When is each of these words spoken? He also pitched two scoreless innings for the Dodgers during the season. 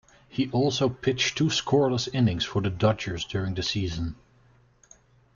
He 0.27 0.49
also 0.49 0.89
pitched 0.89 1.37
two 1.37 1.49
scoreless 1.51 2.09
innings 2.11 2.43
for 2.43 2.59
the 2.59 2.71
Dodgers 2.71 3.23
during 3.23 3.53
the 3.53 3.61
season. 3.61 4.15